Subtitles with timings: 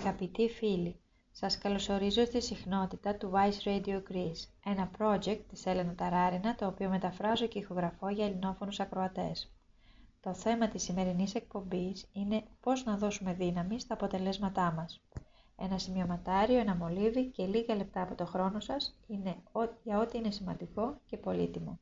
[0.00, 6.54] Αγαπητοί φίλοι, σας καλωσορίζω στη συχνότητα του Vice Radio Greece, ένα project της Έλενα Ταράρινα,
[6.54, 9.52] το οποίο μεταφράζω και ηχογραφώ για ελληνόφωνους ακροατές.
[10.20, 15.00] Το θέμα της σημερινής εκπομπής είναι πώς να δώσουμε δύναμη στα αποτελέσματά μας.
[15.56, 19.36] Ένα σημειωματάριο, ένα μολύβι και λίγα λεπτά από το χρόνο σας είναι
[19.82, 21.78] για ό,τι είναι σημαντικό και πολύτιμο.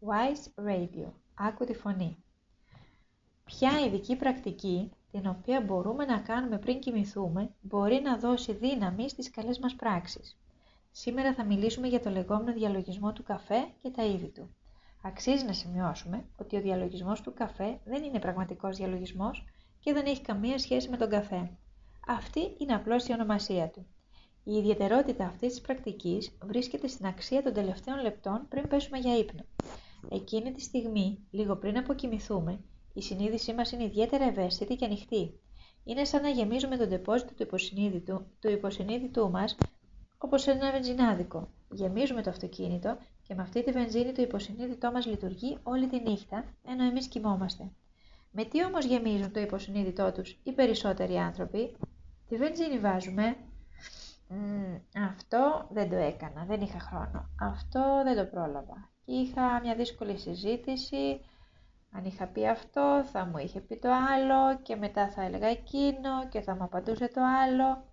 [0.00, 1.08] Wise Radio.
[1.34, 2.22] Άκου τη φωνή.
[3.48, 9.30] Ποια ειδική πρακτική την οποία μπορούμε να κάνουμε πριν κοιμηθούμε, μπορεί να δώσει δύναμη στις
[9.30, 10.36] καλές μας πράξεις.
[10.90, 14.54] Σήμερα θα μιλήσουμε για το λεγόμενο διαλογισμό του καφέ και τα είδη του.
[15.02, 19.44] Αξίζει να σημειώσουμε ότι ο διαλογισμός του καφέ δεν είναι πραγματικός διαλογισμός
[19.80, 21.50] και δεν έχει καμία σχέση με τον καφέ.
[22.06, 23.86] Αυτή είναι απλώς η ονομασία του.
[24.44, 29.44] Η ιδιαιτερότητα αυτής της πρακτικής βρίσκεται στην αξία των τελευταίων λεπτών πριν πέσουμε για ύπνο.
[30.08, 32.60] Εκείνη τη στιγμή, λίγο πριν αποκοιμηθούμε,
[32.98, 35.40] η συνείδησή μας είναι ιδιαίτερα ευαίσθητη και ανοιχτή.
[35.84, 39.56] Είναι σαν να γεμίζουμε τον τεπόζιτο του υποσυνείδητου, του υποσυνείδητού μας,
[40.18, 41.48] όπως ένα βενζινάδικο.
[41.70, 46.44] Γεμίζουμε το αυτοκίνητο και με αυτή τη βενζίνη το υποσυνείδητό μας λειτουργεί όλη τη νύχτα,
[46.66, 47.70] ενώ εμείς κοιμόμαστε.
[48.30, 51.76] Με τι όμως γεμίζουν το υποσυνείδητό τους οι περισσότεροι άνθρωποι,
[52.28, 53.36] τη βενζίνη βάζουμε.
[55.10, 57.30] αυτό δεν το έκανα, δεν είχα χρόνο.
[57.40, 58.90] Αυτό δεν το πρόλαβα.
[59.04, 61.20] Είχα μια δύσκολη συζήτηση,
[61.92, 66.28] αν είχα πει αυτό, θα μου είχε πει το άλλο και μετά θα έλεγα εκείνο
[66.28, 67.84] και θα μου απαντούσε το άλλο.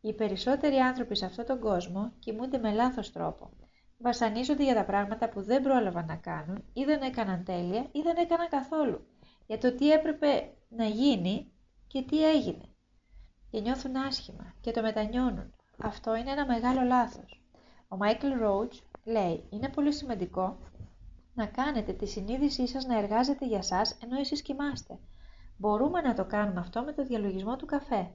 [0.00, 3.50] Οι περισσότεροι άνθρωποι σε αυτόν τον κόσμο κοιμούνται με λάθος τρόπο.
[3.98, 8.16] Βασανίζονται για τα πράγματα που δεν πρόλαβαν να κάνουν ή δεν έκαναν τέλεια ή δεν
[8.16, 9.06] έκαναν καθόλου.
[9.46, 11.52] Για το τι έπρεπε να γίνει
[11.86, 12.64] και τι έγινε.
[13.50, 15.54] Και νιώθουν άσχημα και το μετανιώνουν.
[15.78, 17.42] Αυτό είναι ένα μεγάλο λάθος.
[17.88, 20.58] Ο Μάικλ Ρόουτς λέει είναι πολύ σημαντικό
[21.34, 24.98] να κάνετε τη συνείδησή σας να εργάζεται για σας ενώ εσείς κοιμάστε.
[25.56, 28.10] Μπορούμε να το κάνουμε αυτό με το διαλογισμό του καφέ.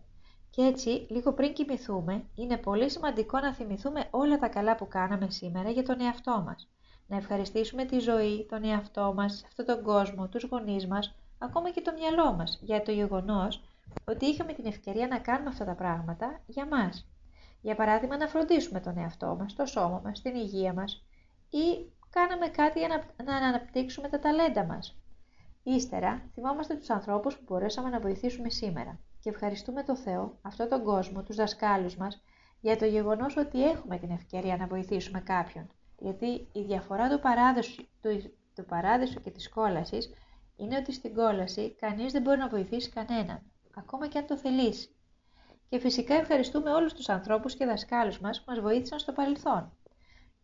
[0.50, 5.30] Και έτσι, λίγο πριν κοιμηθούμε, είναι πολύ σημαντικό να θυμηθούμε όλα τα καλά που κάναμε
[5.30, 6.68] σήμερα για τον εαυτό μας.
[7.08, 11.82] Να ευχαριστήσουμε τη ζωή, τον εαυτό μας, αυτόν τον κόσμο, τους γονείς μας, ακόμα και
[11.82, 13.64] το μυαλό μας, για το γεγονός
[14.06, 17.08] ότι είχαμε την ευκαιρία να κάνουμε αυτά τα πράγματα για μας.
[17.62, 21.04] Για παράδειγμα, να φροντίσουμε τον εαυτό μας, το σώμα μας, την υγεία μας
[21.50, 24.98] ή κάναμε κάτι για να, να αναπτύξουμε τα ταλέντα μας.
[25.64, 30.84] Ύστερα, θυμόμαστε τους ανθρώπους που μπορέσαμε να βοηθήσουμε σήμερα και ευχαριστούμε το Θεό, αυτόν τον
[30.84, 32.22] κόσμο, τους δασκάλους μας,
[32.62, 35.70] για το γεγονός ότι έχουμε την ευκαιρία να βοηθήσουμε κάποιον.
[35.98, 40.14] Γιατί η διαφορά του παράδοσου, του, του παράδεισου και της κόλασης
[40.56, 43.42] είναι ότι στην κόλαση κανείς δεν μπορεί να βοηθήσει κανέναν,
[43.76, 44.90] ακόμα και αν το θελήσει.
[45.70, 49.78] Και φυσικά ευχαριστούμε όλους τους ανθρώπους και δασκάλους μας που μας βοήθησαν στο παρελθόν.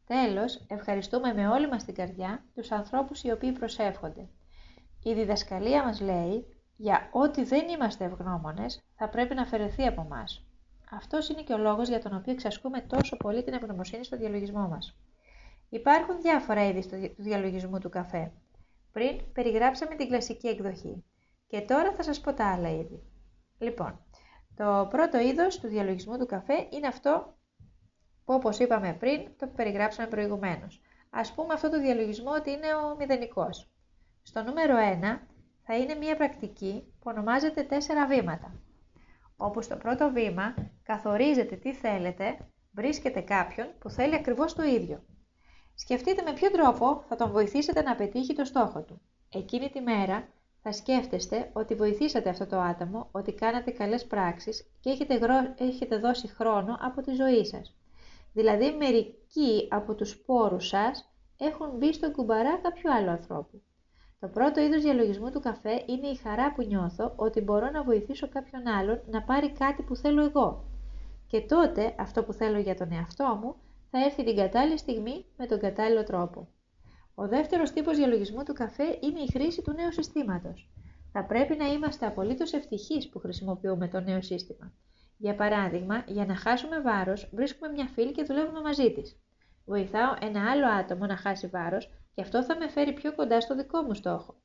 [0.05, 4.27] Τέλος, ευχαριστούμε με όλη μας την καρδιά τους ανθρώπους οι οποίοι προσεύχονται.
[5.03, 6.45] Η διδασκαλία μας λέει,
[6.75, 10.23] για ό,τι δεν είμαστε ευγνώμονες, θα πρέπει να αφαιρεθεί από εμά.
[10.91, 14.67] Αυτός είναι και ο λόγος για τον οποίο εξασκούμε τόσο πολύ την ευγνωμοσύνη στο διαλογισμό
[14.67, 14.97] μας.
[15.69, 18.31] Υπάρχουν διάφορα είδη του διαλογισμού του καφέ.
[18.91, 21.03] Πριν περιγράψαμε την κλασική εκδοχή
[21.47, 23.03] και τώρα θα σας πω τα άλλα είδη.
[23.57, 23.99] Λοιπόν,
[24.55, 27.35] το πρώτο είδος του διαλογισμού του καφέ είναι αυτό
[28.25, 30.81] που όπως είπαμε πριν το περιγράψαμε προηγουμένως.
[31.09, 33.69] Ας πούμε αυτό το διαλογισμό ότι είναι ο μηδενικός.
[34.21, 35.19] Στο νούμερο 1
[35.63, 37.75] θα είναι μια πρακτική που ονομάζεται 4
[38.09, 38.59] βήματα.
[39.37, 42.37] Όπου στο πρώτο βήμα καθορίζετε τι θέλετε,
[42.71, 45.03] βρίσκετε κάποιον που θέλει ακριβώς το ίδιο.
[45.75, 49.01] Σκεφτείτε με ποιο τρόπο θα τον βοηθήσετε να πετύχει το στόχο του.
[49.33, 50.27] Εκείνη τη μέρα
[50.61, 55.19] θα σκέφτεστε ότι βοηθήσατε αυτό το άτομο, ότι κάνατε καλές πράξεις και έχετε,
[55.57, 57.75] έχετε δώσει χρόνο από τη ζωή σας.
[58.35, 63.61] Δηλαδή μερικοί από τους σπόρους σας έχουν μπει στο κουμπαρά κάποιου άλλου ανθρώπου.
[64.19, 68.29] Το πρώτο είδος διαλογισμού του καφέ είναι η χαρά που νιώθω ότι μπορώ να βοηθήσω
[68.29, 70.63] κάποιον άλλον να πάρει κάτι που θέλω εγώ.
[71.27, 73.55] Και τότε αυτό που θέλω για τον εαυτό μου
[73.91, 76.47] θα έρθει την κατάλληλη στιγμή με τον κατάλληλο τρόπο.
[77.15, 80.69] Ο δεύτερος τύπος διαλογισμού του καφέ είναι η χρήση του νέου συστήματος.
[81.11, 84.73] Θα πρέπει να είμαστε απολύτως ευτυχείς που χρησιμοποιούμε το νέο σύστημα.
[85.25, 89.19] Για παράδειγμα, για να χάσουμε βάρος, βρίσκουμε μια φίλη και δουλεύουμε μαζί της.
[89.65, 93.55] Βοηθάω ένα άλλο άτομο να χάσει βάρος και αυτό θα με φέρει πιο κοντά στο
[93.55, 94.35] δικό μου στόχο.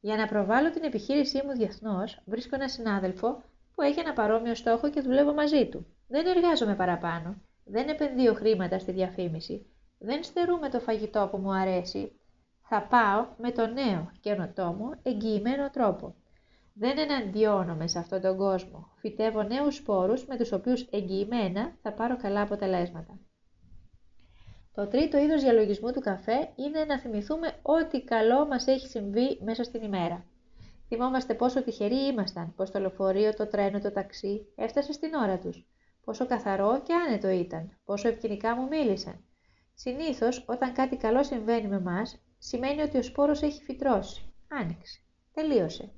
[0.00, 3.42] Για να προβάλλω την επιχείρησή μου διεθνώς, βρίσκω ένα συνάδελφο
[3.74, 5.86] που έχει ένα παρόμοιο στόχο και δουλεύω μαζί του.
[6.08, 7.36] Δεν εργάζομαι παραπάνω.
[7.64, 9.66] Δεν επενδύω χρήματα στη διαφήμιση.
[9.98, 12.20] Δεν στερούμε το φαγητό που μου αρέσει.
[12.62, 16.14] Θα πάω με το νέο καινοτόμο εγγυημένο τρόπο.
[16.80, 18.88] Δεν εναντιώνομαι σε αυτόν τον κόσμο.
[18.96, 23.18] Φυτεύω νέους σπόρους με τους οποίους εγγυημένα θα πάρω καλά αποτελέσματα.
[24.74, 29.62] Το τρίτο είδος διαλογισμού του καφέ είναι να θυμηθούμε ό,τι καλό μας έχει συμβεί μέσα
[29.62, 30.24] στην ημέρα.
[30.88, 35.66] Θυμόμαστε πόσο τυχεροί ήμασταν, πως το λεωφορείο, το τρένο, το ταξί έφτασε στην ώρα τους.
[36.04, 39.24] Πόσο καθαρό και άνετο ήταν, πόσο ευκαινικά μου μίλησαν.
[39.74, 42.02] Συνήθως, όταν κάτι καλό συμβαίνει με εμά,
[42.38, 44.32] σημαίνει ότι ο σπόρος έχει φυτρώσει.
[44.48, 45.00] Άνοιξε.
[45.32, 45.92] Τελείωσε.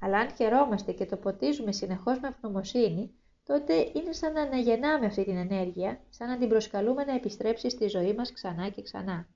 [0.00, 3.14] Αλλά αν χαιρόμαστε και το ποτίζουμε συνεχώς με ευγνωμοσύνη,
[3.44, 7.88] τότε είναι σαν να αναγεννάμε αυτή την ενέργεια, σαν να την προσκαλούμε να επιστρέψει στη
[7.88, 9.28] ζωή μας ξανά και ξανά.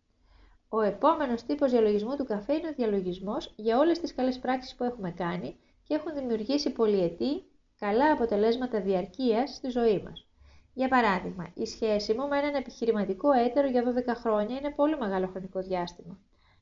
[0.69, 4.85] Ο επόμενος τύπος διαλογισμού του καφέ είναι ο διαλογισμός για όλες τις καλές πράξεις που
[4.85, 7.45] έχουμε κάνει και έχουν δημιουργήσει πολυετή,
[7.79, 10.27] καλά αποτελέσματα διαρκείας στη ζωή μας.
[10.75, 15.27] Για παράδειγμα, η σχέση μου με έναν επιχειρηματικό έτερο για 12 χρόνια είναι πολύ μεγάλο
[15.27, 16.19] χρονικό διάστημα.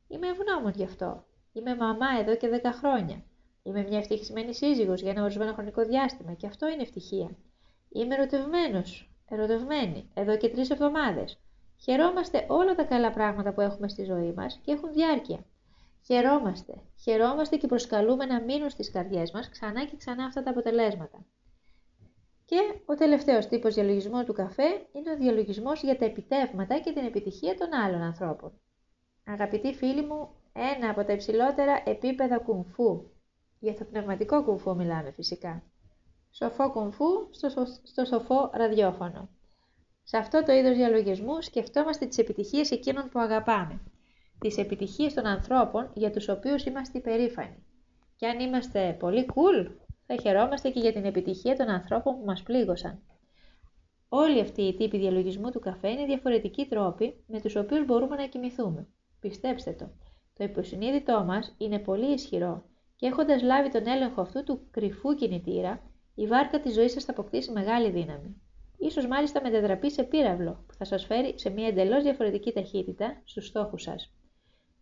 [0.08, 1.24] Είμαι ευγνώμων γι' αυτό.
[1.52, 3.22] Είμαι μαμά εδώ και 10 χρόνια.
[3.62, 7.36] Είμαι μια ευτυχισμένη σύζυγος για ένα ορισμένο χρονικό διάστημα και αυτό είναι ευτυχία.
[7.88, 11.38] Είμαι ερωτευμένος, ερωτευμένη, εδώ και τρεις εβδομάδες.
[11.76, 15.44] Χαιρόμαστε όλα τα καλά πράγματα που έχουμε στη ζωή μας και έχουν διάρκεια.
[16.04, 21.26] Χαιρόμαστε, χαιρόμαστε και προσκαλούμε να μείνουν στις καρδιές μας ξανά και ξανά αυτά τα αποτελέσματα.
[22.44, 22.56] Και
[22.86, 27.54] ο τελευταίος τύπος διαλογισμού του καφέ είναι ο διαλογισμός για τα επιτεύγματα και την επιτυχία
[27.54, 28.52] των άλλων ανθρώπων.
[29.26, 33.02] Αγαπητοί φίλοι μου, ένα από τα υψηλότερα επίπεδα κουμφού.
[33.60, 35.62] Για το πνευματικό κουμφού μιλάμε φυσικά.
[36.30, 37.48] Σοφό κουμφού στο,
[37.82, 39.28] στο σοφό ραδιόφωνο.
[40.02, 43.80] Σε αυτό το είδος διαλογισμού σκεφτόμαστε τις επιτυχίες εκείνων που αγαπάμε.
[44.38, 47.64] Τις επιτυχίες των ανθρώπων για τους οποίους είμαστε υπερήφανοι.
[48.16, 49.70] Και αν είμαστε πολύ cool,
[50.06, 53.02] θα χαιρόμαστε και για την επιτυχία των ανθρώπων που μας πλήγωσαν.
[54.08, 58.26] Όλοι αυτοί οι τύποι διαλογισμού του καφέ είναι διαφορετικοί τρόποι με τους οποίους μπορούμε να
[58.26, 58.86] κοιμηθούμε.
[59.20, 59.90] Πιστέψτε το.
[60.34, 62.67] Το υποσυνείδητό μας είναι πολύ ισχυρό
[62.98, 65.82] και έχοντας λάβει τον έλεγχο αυτού του κρυφού κινητήρα,
[66.14, 68.36] η βάρκα της ζωής σας θα αποκτήσει μεγάλη δύναμη
[68.78, 73.46] ίσως μάλιστα μετατραπεί σε πύραυλο που θα σας φέρει σε μια εντελώς διαφορετική ταχύτητα στους
[73.46, 74.12] στόχους σας.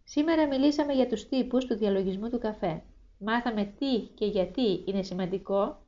[0.05, 2.83] Σήμερα μιλήσαμε για τους τύπους του διαλογισμού του καφέ.
[3.19, 5.85] Μάθαμε τι και γιατί είναι σημαντικό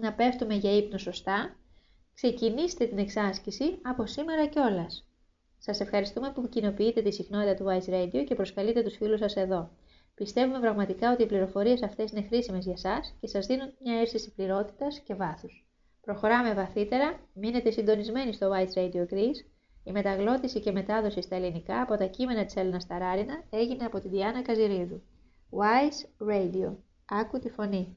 [0.00, 1.56] να πέφτουμε για ύπνο σωστά.
[2.14, 5.06] Ξεκινήστε την εξάσκηση από σήμερα κιόλας.
[5.58, 9.70] Σας ευχαριστούμε που κοινοποιείτε τη συχνότητα του Wise Radio και προσκαλείτε τους φίλους σας εδώ.
[10.18, 14.34] Πιστεύουμε πραγματικά ότι οι πληροφορίες αυτές είναι χρήσιμες για σας και σας δίνουν μια αίσθηση
[14.34, 15.66] πληρότητας και βάθους.
[16.00, 19.44] Προχωράμε βαθύτερα, μείνετε συντονισμένοι στο White Radio Greece.
[19.84, 24.08] Η μεταγλώτηση και μετάδοση στα ελληνικά από τα κείμενα της Έλληνας Ταράρινας έγινε από τη
[24.08, 25.02] Διάνα Καζιρίδου.
[25.50, 26.76] Wise Radio.
[27.08, 27.96] Άκου τη φωνή.